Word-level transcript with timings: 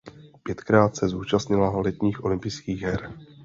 Pětkrát 0.43 0.95
se 0.95 1.07
zúčastnila 1.09 1.81
letních 1.81 2.23
olympijských 2.23 2.81
her. 2.81 3.11